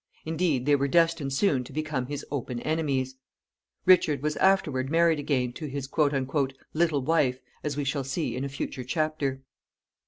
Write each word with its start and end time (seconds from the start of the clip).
Indeed, 0.25 0.65
they 0.65 0.75
were 0.75 0.87
destined 0.87 1.31
soon 1.31 1.63
to 1.63 1.71
become 1.71 2.07
his 2.07 2.25
open 2.31 2.59
enemies. 2.61 3.17
Richard 3.85 4.23
was 4.23 4.35
afterward 4.37 4.89
married 4.89 5.19
again, 5.19 5.53
to 5.53 5.67
his 5.67 5.87
"little 6.73 7.01
wife," 7.03 7.39
as 7.63 7.77
we 7.77 7.83
shall 7.83 8.03
see 8.03 8.35
in 8.35 8.43
a 8.43 8.49
future 8.49 8.83
chapter. 8.83 9.43